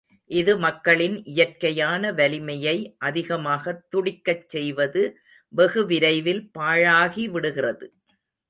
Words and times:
இது 0.31 0.57
மக்களின் 0.57 1.23
இயற்கையான 1.23 2.11
வலிமையை 2.11 2.73
அதிகமாகத் 2.99 3.83
துடிக்கச் 3.89 4.49
செய்து 4.49 5.03
வெகு 5.53 5.85
விரைவில் 5.85 6.43
பாழாக்கிவிடுகிறது. 6.59 7.87